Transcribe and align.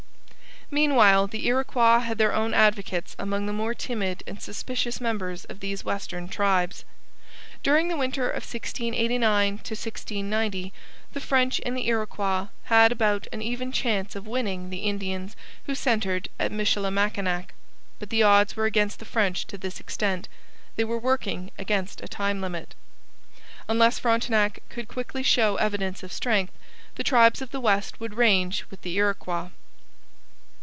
Meanwhile, 0.73 1.27
the 1.27 1.47
Iroquois 1.47 1.99
had 1.99 2.17
their 2.17 2.33
own 2.33 2.53
advocates 2.53 3.13
among 3.19 3.45
the 3.45 3.51
more 3.51 3.73
timid 3.73 4.23
and 4.25 4.41
suspicious 4.41 5.01
members 5.01 5.43
of 5.43 5.59
these 5.59 5.83
western 5.83 6.29
tribes. 6.29 6.85
During 7.61 7.89
the 7.89 7.97
winter 7.97 8.29
of 8.29 8.47
1689 8.49 9.59
90 10.29 10.73
the 11.11 11.19
French 11.19 11.59
and 11.65 11.75
the 11.75 11.87
Iroquois 11.89 12.47
had 12.67 12.93
about 12.93 13.27
an 13.33 13.41
even 13.41 13.73
chance 13.73 14.15
of 14.15 14.25
winning 14.27 14.69
the 14.69 14.83
Indians 14.85 15.35
who 15.65 15.75
centred 15.75 16.29
at 16.39 16.53
Michilimackinac. 16.53 17.53
But 17.99 18.09
the 18.09 18.23
odds 18.23 18.55
were 18.55 18.63
against 18.63 18.99
the 18.99 19.03
French 19.03 19.45
to 19.47 19.57
this 19.57 19.81
extent 19.81 20.29
they 20.77 20.85
were 20.85 20.97
working 20.97 21.51
against 21.59 21.99
a 21.99 22.07
time 22.07 22.39
limit. 22.39 22.75
Unless 23.67 23.99
Frontenac 23.99 24.59
could 24.69 24.87
quickly 24.87 25.21
show 25.21 25.57
evidence 25.57 26.01
of 26.01 26.13
strength, 26.13 26.53
the 26.95 27.03
tribes 27.03 27.41
of 27.41 27.51
the 27.51 27.59
West 27.59 27.99
would 27.99 28.13
range 28.15 28.63
with 28.69 28.83
the 28.83 28.95
Iroquois. 28.95 29.49